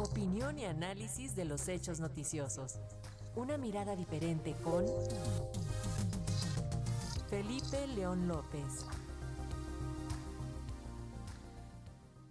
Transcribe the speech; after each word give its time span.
Opinión 0.00 0.58
y 0.58 0.64
análisis 0.64 1.36
de 1.36 1.44
los 1.44 1.68
hechos 1.68 2.00
noticiosos. 2.00 2.80
Una 3.36 3.58
mirada 3.58 3.94
diferente 3.94 4.56
con 4.64 4.86
Felipe 7.28 7.86
León 7.88 8.26
López. 8.26 8.86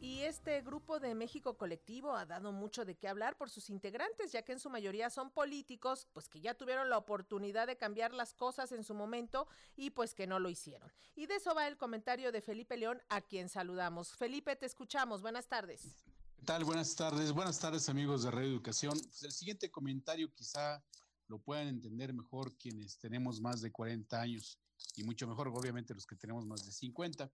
Y 0.01 0.21
este 0.21 0.61
grupo 0.61 0.99
de 0.99 1.13
México 1.13 1.59
Colectivo 1.59 2.15
ha 2.15 2.25
dado 2.25 2.51
mucho 2.51 2.85
de 2.85 2.95
qué 2.95 3.07
hablar 3.07 3.37
por 3.37 3.51
sus 3.51 3.69
integrantes, 3.69 4.31
ya 4.31 4.41
que 4.41 4.53
en 4.53 4.59
su 4.59 4.71
mayoría 4.71 5.11
son 5.11 5.29
políticos, 5.29 6.07
pues 6.11 6.27
que 6.27 6.41
ya 6.41 6.55
tuvieron 6.55 6.89
la 6.89 6.97
oportunidad 6.97 7.67
de 7.67 7.77
cambiar 7.77 8.15
las 8.15 8.33
cosas 8.33 8.71
en 8.71 8.83
su 8.83 8.95
momento 8.95 9.47
y 9.75 9.91
pues 9.91 10.15
que 10.15 10.25
no 10.25 10.39
lo 10.39 10.49
hicieron. 10.49 10.91
Y 11.15 11.27
de 11.27 11.35
eso 11.35 11.53
va 11.53 11.67
el 11.67 11.77
comentario 11.77 12.31
de 12.31 12.41
Felipe 12.41 12.77
León, 12.77 12.99
a 13.09 13.21
quien 13.21 13.47
saludamos. 13.47 14.15
Felipe, 14.15 14.55
te 14.55 14.65
escuchamos. 14.65 15.21
Buenas 15.21 15.47
tardes. 15.47 15.93
¿Qué 16.39 16.45
tal? 16.45 16.63
Buenas 16.63 16.95
tardes. 16.95 17.33
Buenas 17.33 17.59
tardes, 17.59 17.89
amigos 17.89 18.23
de 18.23 18.31
Radio 18.31 18.47
Educación. 18.47 18.97
Pues 18.97 19.23
el 19.23 19.33
siguiente 19.33 19.69
comentario 19.69 20.33
quizá 20.33 20.81
lo 21.27 21.37
puedan 21.37 21.67
entender 21.67 22.13
mejor 22.13 22.55
quienes 22.55 22.97
tenemos 22.97 23.41
más 23.41 23.59
de 23.59 23.73
40 23.73 24.19
años 24.19 24.57
y 24.95 25.03
mucho 25.03 25.27
mejor, 25.27 25.49
obviamente, 25.49 25.93
los 25.93 26.07
que 26.07 26.15
tenemos 26.15 26.45
más 26.45 26.65
de 26.65 26.71
50. 26.71 27.29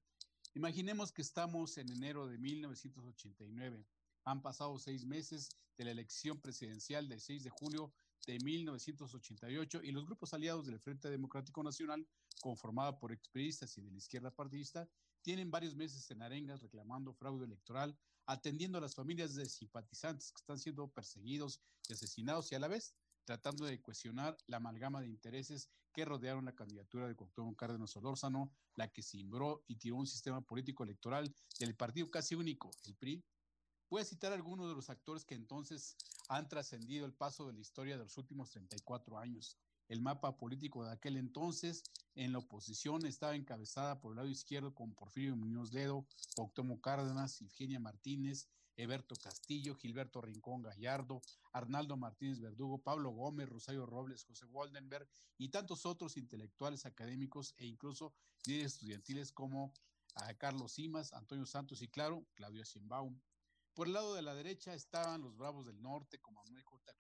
Imaginemos 0.56 1.12
que 1.12 1.22
estamos 1.22 1.78
en 1.78 1.92
enero 1.92 2.28
de 2.28 2.40
1989. 2.40 3.86
Han 4.26 4.42
pasado 4.42 4.80
seis 4.80 5.06
meses 5.06 5.50
de 5.78 5.86
la 5.86 5.92
elección 5.92 6.42
presidencial 6.42 7.08
del 7.08 7.22
6 7.22 7.44
de 7.44 7.52
julio 7.52 7.94
de 8.26 8.40
1988 8.40 9.84
y 9.84 9.92
los 9.92 10.08
grupos 10.08 10.34
aliados 10.34 10.66
del 10.66 10.80
Frente 10.80 11.12
Democrático 11.12 11.62
Nacional, 11.62 12.06
conformada 12.42 12.98
por 12.98 13.12
experistas 13.12 13.78
y 13.78 13.82
de 13.82 13.92
la 13.92 13.98
izquierda 13.98 14.32
partidista, 14.32 14.90
tienen 15.26 15.50
varios 15.50 15.76
meses 15.76 16.12
en 16.12 16.22
arengas 16.22 16.62
reclamando 16.62 17.12
fraude 17.12 17.46
electoral, 17.46 17.98
atendiendo 18.28 18.78
a 18.78 18.82
las 18.82 18.94
familias 18.94 19.34
de 19.34 19.50
simpatizantes 19.50 20.32
que 20.32 20.40
están 20.40 20.60
siendo 20.60 20.88
perseguidos 20.88 21.60
y 21.90 21.94
asesinados 21.94 22.52
y 22.52 22.56
a 22.56 22.60
la 22.60 22.68
vez 22.68 22.94
tratando 23.26 23.66
de 23.66 23.82
cuestionar 23.82 24.38
la 24.46 24.58
amalgama 24.58 25.02
de 25.02 25.08
intereses 25.08 25.68
que 25.92 26.06
rodearon 26.06 26.46
la 26.46 26.54
candidatura 26.54 27.08
de 27.08 27.16
Cuauhtémoc 27.16 27.58
Cárdenas 27.58 27.90
Solórzano, 27.90 28.54
la 28.76 28.94
que 28.94 29.02
simbró 29.02 29.64
y 29.68 29.78
tiró 29.78 29.96
un 29.96 30.06
sistema 30.06 30.42
político 30.42 30.84
electoral 30.84 31.34
del 31.58 31.76
partido 31.76 32.12
casi 32.12 32.36
único, 32.36 32.70
el 32.84 32.94
PRI. 32.94 33.26
Voy 33.90 34.04
a 34.04 34.06
citar 34.06 34.32
algunos 34.32 34.70
de 34.70 34.76
los 34.76 34.92
actores 34.92 35.26
que 35.26 35.34
entonces 35.34 35.98
han 36.30 36.48
trascendido 36.48 37.08
el 37.08 37.14
paso 37.14 37.48
de 37.48 37.54
la 37.54 37.62
historia 37.62 37.98
de 37.98 38.04
los 38.04 38.16
últimos 38.18 38.52
34 38.52 39.18
años. 39.18 39.58
El 39.88 40.02
mapa 40.02 40.36
político 40.38 40.84
de 40.84 40.92
aquel 40.92 41.16
entonces 41.18 41.84
en 42.16 42.32
la 42.32 42.40
oposición 42.40 43.06
estaba 43.06 43.36
encabezada 43.36 44.00
por 44.00 44.12
el 44.12 44.18
lado 44.18 44.30
izquierdo 44.30 44.74
con 44.74 44.96
Porfirio 44.96 45.36
Muñoz 45.36 45.74
Ledo, 45.74 46.08
Octomo 46.38 46.82
Cárdenas, 46.82 47.40
Eugenia 47.42 47.80
Martínez, 47.80 48.48
Eberto 48.78 49.16
Castillo, 49.16 49.76
Gilberto 49.76 50.22
Rincón 50.22 50.62
Gallardo, 50.62 51.22
Arnaldo 51.54 51.98
Martínez 51.98 52.40
Verdugo, 52.40 52.82
Pablo 52.82 53.12
Gómez, 53.12 53.48
Rosario 53.48 53.86
Robles, 53.86 54.24
José 54.24 54.46
Waldenberg 54.48 55.08
y 55.38 55.50
tantos 55.50 55.86
otros 55.86 56.18
intelectuales 56.18 56.86
académicos 56.86 57.54
e 57.58 57.66
incluso 57.66 58.14
líderes 58.46 58.74
estudiantiles 58.74 59.32
como 59.32 59.74
a 60.16 60.34
Carlos 60.34 60.74
Simas, 60.74 61.14
Antonio 61.14 61.46
Santos 61.46 61.82
y 61.82 61.88
claro, 61.88 62.26
Claudio 62.36 62.66
Simbaum. 62.66 63.22
Por 63.74 63.88
el 63.88 63.94
lado 63.94 64.14
de 64.16 64.22
la 64.22 64.34
derecha 64.34 64.74
estaban 64.74 65.22
los 65.22 65.36
Bravos 65.38 65.66
del 65.66 65.82
Norte 65.82 66.20
como 66.20 66.44
Manuel 66.44 66.64
J. 66.64 66.94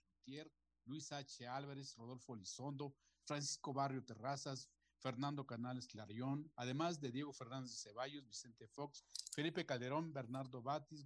Luis 0.85 1.11
H. 1.11 1.47
Álvarez, 1.47 1.95
Rodolfo 1.95 2.35
Lizondo, 2.35 2.95
Francisco 3.23 3.73
Barrio 3.73 4.03
Terrazas, 4.03 4.69
Fernando 4.99 5.45
Canales 5.45 5.87
Clarión, 5.87 6.51
además 6.55 6.99
de 6.99 7.11
Diego 7.11 7.33
Fernández 7.33 7.71
de 7.71 7.77
Ceballos, 7.77 8.27
Vicente 8.27 8.67
Fox, 8.67 9.03
Felipe 9.33 9.65
Calderón, 9.65 10.13
Bernardo 10.13 10.61
Batis, 10.61 11.05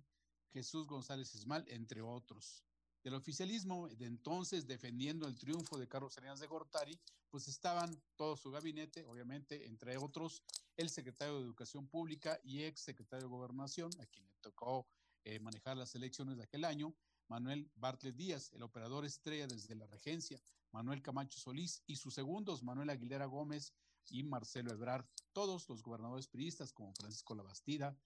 Jesús 0.52 0.88
González 0.88 1.34
Esmal, 1.36 1.66
entre 1.68 2.02
otros. 2.02 2.64
Del 3.04 3.14
oficialismo 3.14 3.88
de 3.88 4.06
entonces, 4.06 4.68
defendiendo 4.68 5.28
el 5.28 5.38
triunfo 5.38 5.78
de 5.78 5.88
Carlos 5.88 6.14
Salinas 6.14 6.40
de 6.40 6.48
Gortari, 6.48 7.00
pues 7.30 7.48
estaban 7.48 8.02
todo 8.16 8.36
su 8.36 8.52
gabinete, 8.52 9.06
obviamente, 9.06 9.66
entre 9.66 9.98
otros, 9.98 10.44
el 10.76 10.90
secretario 10.90 11.36
de 11.36 11.44
Educación 11.44 11.88
Pública 11.88 12.40
y 12.44 12.64
ex 12.64 12.82
secretario 12.82 13.28
de 13.28 13.32
Gobernación, 13.32 13.90
a 14.00 14.06
quien 14.06 14.28
le 14.28 14.36
tocó 14.42 14.88
eh, 15.24 15.40
manejar 15.40 15.78
las 15.78 15.96
elecciones 15.96 16.38
de 16.38 16.44
aquel 16.44 16.66
año, 16.66 16.94
Manuel 17.30 17.72
Bartlett 17.76 18.16
Díaz, 18.16 18.52
el 18.54 18.64
operador 18.64 19.06
estrella 19.06 19.48
desde 19.48 19.76
la 19.76 19.88
regencia, 19.88 20.42
Manuel 20.72 21.02
Camacho 21.02 21.40
Solís 21.40 21.82
y 21.88 21.96
sus 21.96 22.14
segundos, 22.14 22.64
Manuel 22.64 22.90
Aguilera 22.90 23.26
Gómez, 23.26 23.74
y 24.12 24.24
Marcelo 24.24 24.72
Ebrard, 24.72 25.06
todos 25.34 25.68
los 25.70 25.84
gobernadores 25.84 26.28
priistas 26.28 26.74
como 26.74 26.94
Francisco 26.94 27.36
Labastida, 27.36 27.98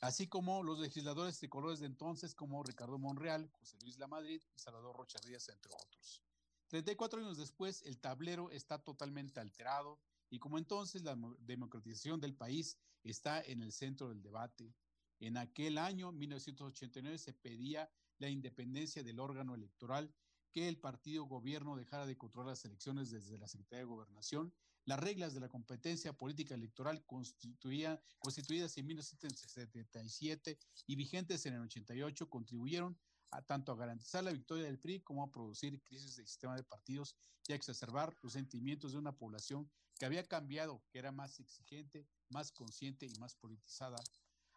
así 0.00 0.26
como 0.26 0.62
los 0.62 0.78
legisladores 0.78 1.38
tricolores 1.38 1.80
de 1.80 1.86
entonces 1.86 2.34
como 2.34 2.62
Ricardo 2.62 2.98
Monreal, 2.98 3.48
José 3.50 3.76
Luis 3.82 3.98
Lamadrid 3.98 4.42
y 4.54 4.58
Salvador 4.58 4.96
Rocha 4.96 5.18
Díaz, 5.24 5.48
entre 5.48 5.72
otros. 5.72 6.22
34 6.68 7.20
años 7.20 7.36
después, 7.36 7.82
el 7.82 7.98
tablero 7.98 8.50
está 8.50 8.78
totalmente 8.82 9.38
alterado 9.38 10.00
y 10.30 10.38
como 10.38 10.58
entonces 10.58 11.02
la 11.02 11.16
democratización 11.40 12.20
del 12.20 12.34
país 12.34 12.78
está 13.02 13.40
en 13.42 13.62
el 13.62 13.72
centro 13.72 14.08
del 14.08 14.22
debate. 14.22 14.74
En 15.20 15.36
aquel 15.36 15.78
año, 15.78 16.10
1989, 16.10 17.18
se 17.18 17.32
pedía 17.34 17.88
la 18.18 18.28
independencia 18.28 19.02
del 19.02 19.20
órgano 19.20 19.54
electoral 19.54 20.14
que 20.54 20.68
el 20.68 20.78
partido 20.78 21.24
gobierno 21.24 21.76
dejara 21.76 22.06
de 22.06 22.16
controlar 22.16 22.50
las 22.50 22.64
elecciones 22.64 23.10
desde 23.10 23.38
la 23.38 23.48
Secretaría 23.48 23.80
de 23.80 23.90
Gobernación. 23.90 24.54
Las 24.84 25.00
reglas 25.00 25.34
de 25.34 25.40
la 25.40 25.48
competencia 25.48 26.12
política 26.12 26.54
electoral 26.54 27.04
constituidas 27.06 28.78
en 28.78 28.86
1977 28.86 30.58
y 30.86 30.94
vigentes 30.94 31.46
en 31.46 31.54
el 31.54 31.62
88 31.62 32.28
contribuyeron 32.28 32.96
a 33.30 33.42
tanto 33.42 33.72
a 33.72 33.76
garantizar 33.76 34.22
la 34.22 34.30
victoria 34.30 34.66
del 34.66 34.78
PRI 34.78 35.00
como 35.00 35.24
a 35.24 35.30
producir 35.32 35.82
crisis 35.82 36.14
de 36.16 36.24
sistema 36.24 36.54
de 36.54 36.62
partidos 36.62 37.16
y 37.48 37.52
a 37.52 37.56
exacerbar 37.56 38.14
los 38.22 38.34
sentimientos 38.34 38.92
de 38.92 38.98
una 38.98 39.16
población 39.16 39.68
que 39.98 40.06
había 40.06 40.22
cambiado, 40.22 40.84
que 40.90 41.00
era 41.00 41.10
más 41.10 41.40
exigente, 41.40 42.06
más 42.28 42.52
consciente 42.52 43.06
y 43.06 43.14
más 43.18 43.34
politizada 43.34 43.96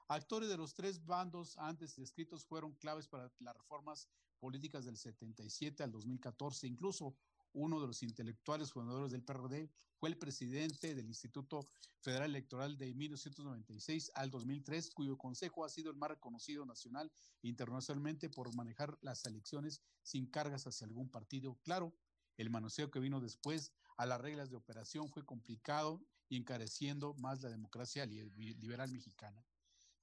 Actores 0.10 0.48
de 0.48 0.56
los 0.56 0.74
tres 0.74 1.06
bandos 1.06 1.58
antes 1.58 1.98
descritos 1.98 2.46
fueron 2.46 2.74
claves 2.76 3.10
para 3.10 3.30
las 3.40 3.58
reformas 3.58 4.08
políticas 4.40 4.86
del 4.86 4.96
77 4.96 5.84
al 5.84 5.92
2014. 5.92 6.66
Incluso 6.66 7.18
uno 7.52 7.82
de 7.82 7.88
los 7.88 8.02
intelectuales 8.04 8.72
fundadores 8.72 9.12
del 9.12 9.24
PRD 9.24 9.70
fue 9.98 10.08
el 10.08 10.18
presidente 10.18 10.96
del 10.96 11.08
Instituto 11.08 11.68
Federal 12.00 12.30
Electoral 12.30 12.78
de 12.78 12.94
1996 12.94 14.12
al 14.16 14.32
2003, 14.32 14.92
cuyo 14.92 15.18
consejo 15.18 15.66
ha 15.66 15.70
sido 15.70 15.92
el 15.92 15.98
más 15.98 16.12
reconocido 16.12 16.66
nacional 16.66 17.12
e 17.44 17.50
internacionalmente 17.50 18.30
por 18.30 18.56
manejar 18.56 18.98
las 19.02 19.26
elecciones 19.26 19.82
sin 20.04 20.26
cargas 20.28 20.68
hacia 20.68 20.88
algún 20.88 21.10
partido. 21.10 21.60
Claro, 21.64 21.94
el 22.38 22.50
manoseo 22.50 22.92
que 22.92 23.02
vino 23.02 23.20
después 23.20 23.74
a 23.98 24.06
las 24.06 24.22
reglas 24.22 24.50
de 24.50 24.56
operación 24.56 25.10
fue 25.10 25.26
complicado 25.26 26.02
y 26.30 26.38
encareciendo 26.38 27.14
más 27.16 27.42
la 27.42 27.50
democracia 27.50 28.06
liberal 28.06 28.90
mexicana. 28.90 29.44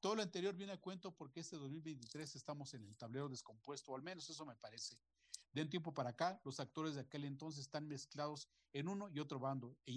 Todo 0.05 0.17
lo 0.17 0.23
anterior 0.23 0.55
viene 0.55 0.75
a 0.75 0.77
cuento 0.77 1.17
porque 1.17 1.41
este 1.41 1.57
2023 1.57 2.37
estamos 2.37 2.75
en 2.75 2.85
el 2.85 2.95
tablero 2.95 3.27
descompuesto, 3.27 3.91
o 3.91 3.97
al 3.97 4.03
menos 4.03 4.29
eso 4.29 4.45
me 4.45 4.55
parece. 4.55 4.99
De 5.51 5.63
un 5.63 5.71
tiempo 5.71 5.95
para 5.95 6.11
acá, 6.11 6.39
los 6.45 6.61
actores 6.61 6.95
de 6.95 7.01
aquel 7.01 7.25
entonces 7.25 7.63
están 7.63 7.89
mezclados 7.89 8.47
en 8.75 8.89
uno 8.89 9.09
y 9.09 9.19
otro 9.19 9.39
bando 9.39 9.79
e, 9.87 9.93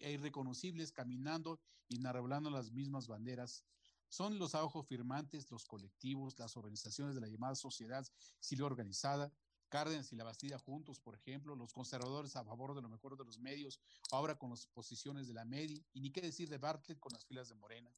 e 0.00 0.12
irreconocibles, 0.14 0.90
caminando 0.90 1.60
y 1.86 1.98
narrando 1.98 2.50
las 2.50 2.72
mismas 2.72 3.06
banderas. 3.06 3.64
Son 4.08 4.36
los 4.36 4.56
abajo 4.56 4.82
firmantes, 4.82 5.48
los 5.48 5.64
colectivos, 5.64 6.36
las 6.40 6.56
organizaciones 6.56 7.14
de 7.14 7.20
la 7.20 7.28
llamada 7.28 7.54
sociedad 7.54 8.04
civil 8.40 8.64
organizada, 8.64 9.32
Cárdenas 9.68 10.12
y 10.12 10.16
la 10.16 10.24
Bastida 10.24 10.58
juntos, 10.58 10.98
por 10.98 11.14
ejemplo, 11.14 11.54
los 11.54 11.72
conservadores 11.72 12.34
a 12.34 12.44
favor 12.44 12.74
de 12.74 12.82
lo 12.82 12.88
mejor 12.88 13.16
de 13.16 13.24
los 13.24 13.38
medios, 13.38 13.78
ahora 14.10 14.36
con 14.36 14.50
las 14.50 14.66
posiciones 14.66 15.28
de 15.28 15.34
la 15.34 15.44
MEDI, 15.44 15.86
y 15.92 16.00
ni 16.00 16.10
qué 16.10 16.20
decir 16.20 16.48
de 16.48 16.58
Bartlett 16.58 16.98
con 16.98 17.12
las 17.12 17.24
filas 17.24 17.48
de 17.48 17.54
Morena 17.54 17.94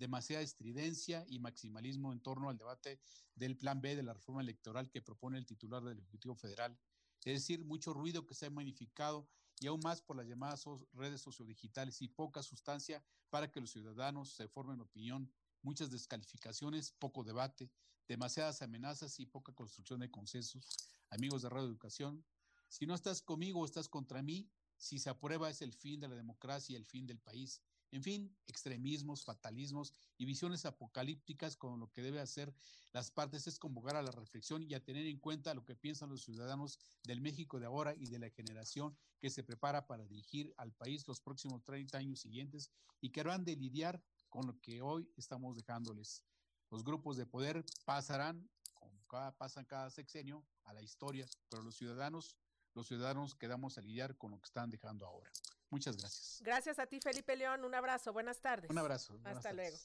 demasiada 0.00 0.42
estridencia 0.42 1.24
y 1.28 1.38
maximalismo 1.38 2.12
en 2.12 2.20
torno 2.20 2.48
al 2.48 2.56
debate 2.56 2.98
del 3.34 3.56
plan 3.56 3.80
B 3.80 3.94
de 3.94 4.02
la 4.02 4.14
reforma 4.14 4.40
electoral 4.40 4.90
que 4.90 5.02
propone 5.02 5.38
el 5.38 5.46
titular 5.46 5.84
del 5.84 5.98
Ejecutivo 5.98 6.34
Federal. 6.34 6.76
Es 7.24 7.34
decir, 7.34 7.64
mucho 7.64 7.92
ruido 7.92 8.26
que 8.26 8.34
se 8.34 8.46
ha 8.46 8.50
magnificado 8.50 9.28
y 9.60 9.66
aún 9.66 9.80
más 9.84 10.00
por 10.00 10.16
las 10.16 10.26
llamadas 10.26 10.64
redes 10.94 11.20
sociodigitales 11.20 12.00
y 12.00 12.08
poca 12.08 12.42
sustancia 12.42 13.04
para 13.28 13.52
que 13.52 13.60
los 13.60 13.70
ciudadanos 13.70 14.32
se 14.32 14.48
formen 14.48 14.80
opinión, 14.80 15.30
muchas 15.60 15.90
descalificaciones, 15.90 16.92
poco 16.92 17.22
debate, 17.22 17.70
demasiadas 18.08 18.62
amenazas 18.62 19.20
y 19.20 19.26
poca 19.26 19.52
construcción 19.52 20.00
de 20.00 20.10
consensos. 20.10 20.66
Amigos 21.10 21.42
de 21.42 21.50
Radio 21.50 21.68
Educación, 21.68 22.24
si 22.68 22.86
no 22.86 22.94
estás 22.94 23.20
conmigo 23.20 23.66
estás 23.66 23.88
contra 23.88 24.22
mí, 24.22 24.50
si 24.76 24.98
se 24.98 25.10
aprueba 25.10 25.50
es 25.50 25.60
el 25.60 25.74
fin 25.74 26.00
de 26.00 26.08
la 26.08 26.14
democracia 26.14 26.72
y 26.72 26.76
el 26.76 26.86
fin 26.86 27.06
del 27.06 27.18
país. 27.18 27.60
En 27.92 28.02
fin, 28.02 28.36
extremismos, 28.46 29.24
fatalismos 29.24 29.92
y 30.16 30.24
visiones 30.24 30.64
apocalípticas 30.64 31.56
con 31.56 31.80
lo 31.80 31.90
que 31.90 32.02
debe 32.02 32.20
hacer 32.20 32.54
las 32.92 33.10
partes 33.10 33.46
es 33.46 33.58
convocar 33.58 33.94
a 33.94 34.02
la 34.02 34.10
reflexión 34.10 34.64
y 34.64 34.74
a 34.74 34.82
tener 34.82 35.06
en 35.06 35.18
cuenta 35.18 35.54
lo 35.54 35.64
que 35.64 35.76
piensan 35.76 36.10
los 36.10 36.22
ciudadanos 36.22 36.80
del 37.04 37.20
México 37.20 37.60
de 37.60 37.66
ahora 37.66 37.94
y 37.96 38.06
de 38.06 38.18
la 38.18 38.30
generación 38.30 38.96
que 39.20 39.30
se 39.30 39.44
prepara 39.44 39.86
para 39.86 40.06
dirigir 40.06 40.52
al 40.56 40.72
país 40.72 41.06
los 41.06 41.20
próximos 41.20 41.62
30 41.64 41.98
años 41.98 42.20
siguientes 42.20 42.70
y 43.00 43.10
que 43.10 43.20
harán 43.20 43.44
de 43.44 43.54
lidiar 43.54 44.02
con 44.28 44.46
lo 44.46 44.60
que 44.60 44.82
hoy 44.82 45.08
estamos 45.16 45.56
dejándoles. 45.56 46.24
Los 46.70 46.82
grupos 46.82 47.16
de 47.16 47.26
poder 47.26 47.64
pasarán 47.84 48.48
con 48.74 48.90
pasan 49.36 49.64
cada 49.64 49.90
sexenio 49.90 50.44
a 50.64 50.72
la 50.72 50.82
historia, 50.82 51.26
pero 51.48 51.62
los 51.62 51.76
ciudadanos, 51.76 52.36
los 52.74 52.86
ciudadanos 52.86 53.34
quedamos 53.34 53.76
a 53.78 53.82
lidiar 53.82 54.16
con 54.16 54.32
lo 54.32 54.40
que 54.40 54.46
están 54.46 54.70
dejando 54.70 55.06
ahora. 55.06 55.30
Muchas 55.70 55.96
gracias. 55.96 56.40
Gracias 56.42 56.78
a 56.78 56.86
ti, 56.86 57.00
Felipe 57.00 57.36
León. 57.36 57.64
Un 57.64 57.74
abrazo. 57.74 58.12
Buenas 58.12 58.40
tardes. 58.40 58.70
Un 58.70 58.78
abrazo. 58.78 59.18
Hasta 59.24 59.52
luego. 59.52 59.76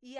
Y 0.00 0.16